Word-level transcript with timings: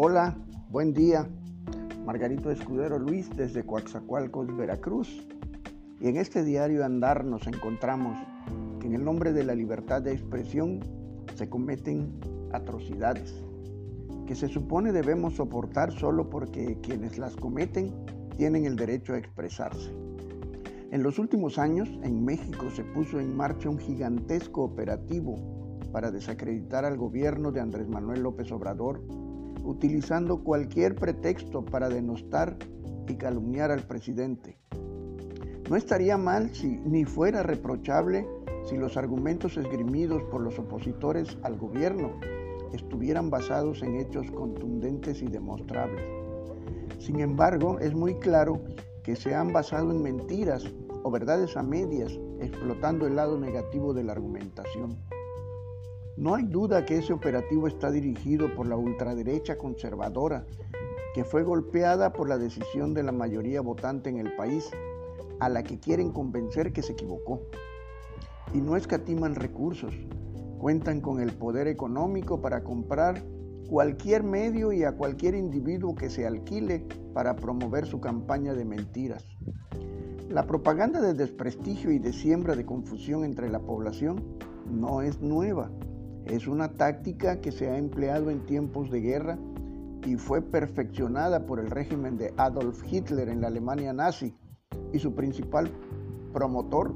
Hola, 0.00 0.36
buen 0.70 0.94
día. 0.94 1.28
Margarito 2.06 2.52
Escudero 2.52 3.00
Luis 3.00 3.28
desde 3.34 3.66
Coaxacualcos, 3.66 4.56
Veracruz. 4.56 5.26
Y 5.98 6.06
en 6.06 6.18
este 6.18 6.44
diario 6.44 6.84
andar 6.84 7.24
nos 7.24 7.48
encontramos 7.48 8.16
que 8.78 8.86
en 8.86 8.94
el 8.94 9.04
nombre 9.04 9.32
de 9.32 9.42
la 9.42 9.56
libertad 9.56 10.00
de 10.00 10.12
expresión 10.12 10.78
se 11.34 11.48
cometen 11.48 12.12
atrocidades 12.52 13.42
que 14.28 14.36
se 14.36 14.46
supone 14.46 14.92
debemos 14.92 15.34
soportar 15.34 15.90
solo 15.90 16.30
porque 16.30 16.78
quienes 16.80 17.18
las 17.18 17.34
cometen 17.34 17.92
tienen 18.36 18.66
el 18.66 18.76
derecho 18.76 19.14
a 19.14 19.18
expresarse. 19.18 19.90
En 20.92 21.02
los 21.02 21.18
últimos 21.18 21.58
años, 21.58 21.88
en 22.04 22.24
México 22.24 22.70
se 22.70 22.84
puso 22.84 23.18
en 23.18 23.36
marcha 23.36 23.68
un 23.68 23.78
gigantesco 23.78 24.62
operativo 24.62 25.40
para 25.90 26.12
desacreditar 26.12 26.84
al 26.84 26.96
gobierno 26.96 27.50
de 27.50 27.60
Andrés 27.60 27.88
Manuel 27.88 28.22
López 28.22 28.52
Obrador, 28.52 29.02
utilizando 29.68 30.42
cualquier 30.42 30.94
pretexto 30.94 31.62
para 31.62 31.90
denostar 31.90 32.56
y 33.06 33.16
calumniar 33.16 33.70
al 33.70 33.82
presidente. 33.82 34.56
No 35.68 35.76
estaría 35.76 36.16
mal 36.16 36.54
si 36.54 36.78
ni 36.86 37.04
fuera 37.04 37.42
reprochable 37.42 38.26
si 38.64 38.78
los 38.78 38.96
argumentos 38.96 39.58
esgrimidos 39.58 40.22
por 40.24 40.40
los 40.40 40.58
opositores 40.58 41.36
al 41.42 41.58
gobierno 41.58 42.12
estuvieran 42.72 43.28
basados 43.28 43.82
en 43.82 43.96
hechos 43.96 44.30
contundentes 44.30 45.20
y 45.20 45.26
demostrables. 45.26 46.02
Sin 46.98 47.20
embargo, 47.20 47.78
es 47.78 47.94
muy 47.94 48.14
claro 48.14 48.62
que 49.02 49.16
se 49.16 49.34
han 49.34 49.52
basado 49.52 49.90
en 49.90 50.02
mentiras 50.02 50.64
o 51.02 51.10
verdades 51.10 51.58
a 51.58 51.62
medias, 51.62 52.18
explotando 52.40 53.06
el 53.06 53.16
lado 53.16 53.38
negativo 53.38 53.92
de 53.92 54.04
la 54.04 54.12
argumentación. 54.12 54.96
No 56.18 56.34
hay 56.34 56.42
duda 56.42 56.84
que 56.84 56.98
ese 56.98 57.12
operativo 57.12 57.68
está 57.68 57.92
dirigido 57.92 58.52
por 58.56 58.66
la 58.66 58.76
ultraderecha 58.76 59.56
conservadora, 59.56 60.44
que 61.14 61.22
fue 61.22 61.44
golpeada 61.44 62.12
por 62.12 62.28
la 62.28 62.38
decisión 62.38 62.92
de 62.92 63.04
la 63.04 63.12
mayoría 63.12 63.60
votante 63.60 64.10
en 64.10 64.18
el 64.18 64.34
país, 64.34 64.68
a 65.38 65.48
la 65.48 65.62
que 65.62 65.78
quieren 65.78 66.10
convencer 66.10 66.72
que 66.72 66.82
se 66.82 66.94
equivocó. 66.94 67.42
Y 68.52 68.60
no 68.60 68.74
escatiman 68.74 69.36
recursos, 69.36 69.94
cuentan 70.58 71.00
con 71.00 71.20
el 71.20 71.34
poder 71.34 71.68
económico 71.68 72.40
para 72.40 72.64
comprar 72.64 73.22
cualquier 73.70 74.24
medio 74.24 74.72
y 74.72 74.82
a 74.82 74.96
cualquier 74.96 75.36
individuo 75.36 75.94
que 75.94 76.10
se 76.10 76.26
alquile 76.26 76.84
para 77.14 77.36
promover 77.36 77.86
su 77.86 78.00
campaña 78.00 78.54
de 78.54 78.64
mentiras. 78.64 79.24
La 80.28 80.48
propaganda 80.48 81.00
de 81.00 81.14
desprestigio 81.14 81.92
y 81.92 82.00
de 82.00 82.12
siembra 82.12 82.56
de 82.56 82.66
confusión 82.66 83.22
entre 83.22 83.48
la 83.48 83.60
población 83.60 84.24
no 84.68 85.00
es 85.00 85.20
nueva. 85.20 85.70
Es 86.28 86.46
una 86.46 86.68
táctica 86.68 87.40
que 87.40 87.50
se 87.50 87.68
ha 87.68 87.78
empleado 87.78 88.30
en 88.30 88.44
tiempos 88.44 88.90
de 88.90 89.00
guerra 89.00 89.38
y 90.04 90.16
fue 90.16 90.42
perfeccionada 90.42 91.46
por 91.46 91.58
el 91.58 91.70
régimen 91.70 92.18
de 92.18 92.34
Adolf 92.36 92.82
Hitler 92.90 93.30
en 93.30 93.40
la 93.40 93.48
Alemania 93.48 93.94
nazi 93.94 94.34
y 94.92 94.98
su 94.98 95.14
principal 95.14 95.70
promotor 96.32 96.94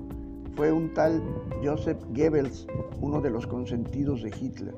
fue 0.54 0.70
un 0.70 0.92
tal 0.92 1.22
Joseph 1.64 2.02
Goebbels, 2.14 2.66
uno 3.00 3.22
de 3.22 3.30
los 3.30 3.46
consentidos 3.46 4.22
de 4.22 4.34
Hitler. 4.38 4.74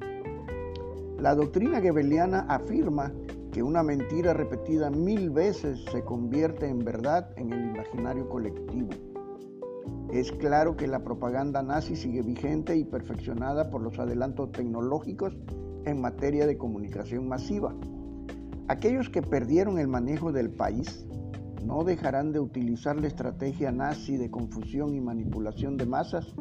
La 1.18 1.34
doctrina 1.34 1.80
goebbeliana 1.80 2.46
afirma 2.48 3.12
que 3.52 3.62
una 3.62 3.82
mentira 3.82 4.34
repetida 4.34 4.88
mil 4.90 5.30
veces 5.30 5.84
se 5.90 6.02
convierte 6.02 6.68
en 6.68 6.78
verdad 6.78 7.30
en 7.36 7.52
el 7.52 7.70
imaginario 7.70 8.28
colectivo. 8.28 8.90
Es 10.14 10.30
claro 10.30 10.76
que 10.76 10.86
la 10.86 11.02
propaganda 11.02 11.60
nazi 11.60 11.96
sigue 11.96 12.22
vigente 12.22 12.76
y 12.76 12.84
perfeccionada 12.84 13.68
por 13.68 13.82
los 13.82 13.98
adelantos 13.98 14.52
tecnológicos 14.52 15.36
en 15.84 16.00
materia 16.00 16.46
de 16.46 16.56
comunicación 16.56 17.26
masiva. 17.26 17.74
Aquellos 18.68 19.10
que 19.10 19.22
perdieron 19.22 19.80
el 19.80 19.88
manejo 19.88 20.30
del 20.30 20.50
país 20.50 21.04
no 21.64 21.82
dejarán 21.82 22.30
de 22.30 22.38
utilizar 22.38 22.94
la 22.94 23.08
estrategia 23.08 23.72
nazi 23.72 24.16
de 24.16 24.30
confusión 24.30 24.94
y 24.94 25.00
manipulación 25.00 25.76
de 25.76 25.86
masas 25.86 26.32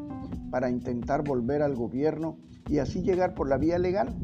para 0.51 0.69
intentar 0.69 1.23
volver 1.23 1.63
al 1.63 1.73
gobierno 1.73 2.37
y 2.69 2.77
así 2.77 3.01
llegar 3.01 3.33
por 3.33 3.49
la 3.49 3.57
vía 3.57 3.79
legal 3.79 4.15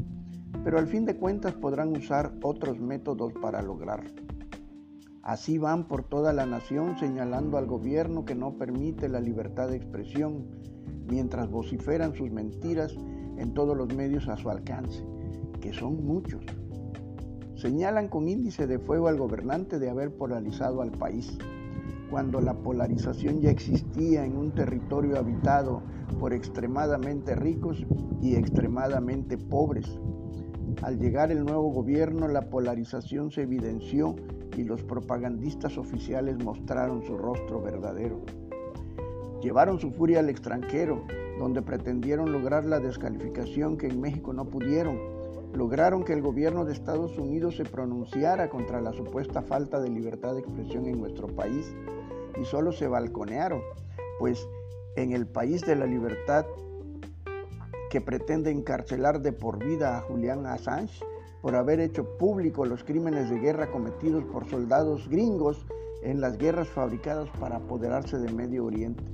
pero 0.62 0.78
al 0.78 0.86
fin 0.86 1.04
de 1.06 1.16
cuentas 1.16 1.54
podrán 1.54 1.96
usar 1.96 2.32
otros 2.42 2.78
métodos 2.78 3.32
para 3.40 3.62
lograrlo. 3.62 4.29
Así 5.22 5.58
van 5.58 5.86
por 5.86 6.02
toda 6.02 6.32
la 6.32 6.46
nación 6.46 6.98
señalando 6.98 7.58
al 7.58 7.66
gobierno 7.66 8.24
que 8.24 8.34
no 8.34 8.56
permite 8.56 9.08
la 9.08 9.20
libertad 9.20 9.68
de 9.68 9.76
expresión, 9.76 10.46
mientras 11.08 11.50
vociferan 11.50 12.14
sus 12.14 12.30
mentiras 12.30 12.94
en 13.36 13.52
todos 13.52 13.76
los 13.76 13.94
medios 13.94 14.28
a 14.28 14.38
su 14.38 14.48
alcance, 14.48 15.04
que 15.60 15.74
son 15.74 16.04
muchos. 16.06 16.42
Señalan 17.54 18.08
con 18.08 18.28
índice 18.28 18.66
de 18.66 18.78
fuego 18.78 19.08
al 19.08 19.18
gobernante 19.18 19.78
de 19.78 19.90
haber 19.90 20.16
polarizado 20.16 20.80
al 20.80 20.92
país, 20.92 21.36
cuando 22.10 22.40
la 22.40 22.54
polarización 22.54 23.40
ya 23.40 23.50
existía 23.50 24.24
en 24.24 24.38
un 24.38 24.52
territorio 24.52 25.18
habitado 25.18 25.82
por 26.18 26.32
extremadamente 26.32 27.34
ricos 27.34 27.84
y 28.22 28.36
extremadamente 28.36 29.36
pobres, 29.36 30.00
al 30.82 30.98
llegar 30.98 31.30
el 31.30 31.44
nuevo 31.44 31.70
gobierno, 31.70 32.28
la 32.28 32.48
polarización 32.48 33.30
se 33.30 33.42
evidenció 33.42 34.16
y 34.56 34.64
los 34.64 34.82
propagandistas 34.82 35.78
oficiales 35.78 36.42
mostraron 36.42 37.02
su 37.02 37.16
rostro 37.16 37.60
verdadero. 37.60 38.20
Llevaron 39.42 39.78
su 39.78 39.90
furia 39.90 40.20
al 40.20 40.28
extranjero, 40.28 41.04
donde 41.38 41.62
pretendieron 41.62 42.32
lograr 42.32 42.64
la 42.64 42.78
descalificación 42.78 43.78
que 43.78 43.86
en 43.86 44.00
México 44.00 44.32
no 44.32 44.44
pudieron. 44.44 44.98
Lograron 45.54 46.04
que 46.04 46.12
el 46.12 46.22
gobierno 46.22 46.64
de 46.64 46.72
Estados 46.72 47.18
Unidos 47.18 47.56
se 47.56 47.64
pronunciara 47.64 48.50
contra 48.50 48.80
la 48.80 48.92
supuesta 48.92 49.42
falta 49.42 49.80
de 49.80 49.88
libertad 49.88 50.34
de 50.34 50.40
expresión 50.40 50.86
en 50.86 51.00
nuestro 51.00 51.26
país 51.28 51.74
y 52.40 52.44
solo 52.44 52.72
se 52.72 52.86
balconearon, 52.86 53.62
pues 54.18 54.46
en 54.96 55.12
el 55.12 55.26
país 55.26 55.62
de 55.62 55.76
la 55.76 55.86
libertad 55.86 56.44
que 57.90 58.00
pretende 58.00 58.50
encarcelar 58.50 59.20
de 59.20 59.32
por 59.32 59.62
vida 59.62 59.98
a 59.98 60.00
Julián 60.02 60.46
Assange 60.46 61.04
por 61.42 61.56
haber 61.56 61.80
hecho 61.80 62.16
público 62.18 62.64
los 62.64 62.84
crímenes 62.84 63.28
de 63.28 63.40
guerra 63.40 63.70
cometidos 63.70 64.24
por 64.24 64.48
soldados 64.48 65.08
gringos 65.08 65.66
en 66.02 66.20
las 66.20 66.38
guerras 66.38 66.68
fabricadas 66.68 67.28
para 67.40 67.56
apoderarse 67.56 68.18
de 68.18 68.32
Medio 68.32 68.64
Oriente. 68.64 69.04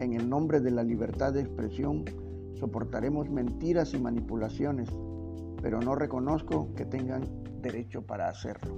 En 0.00 0.12
el 0.12 0.28
nombre 0.28 0.60
de 0.60 0.72
la 0.72 0.82
libertad 0.82 1.32
de 1.32 1.42
expresión 1.42 2.04
soportaremos 2.58 3.30
mentiras 3.30 3.94
y 3.94 4.00
manipulaciones, 4.00 4.88
pero 5.62 5.80
no 5.80 5.94
reconozco 5.94 6.74
que 6.74 6.84
tengan 6.84 7.22
derecho 7.62 8.02
para 8.02 8.28
hacerlo. 8.28 8.74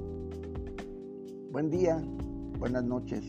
Buen 1.50 1.70
día, 1.70 2.02
buenas 2.58 2.84
noches. 2.84 3.24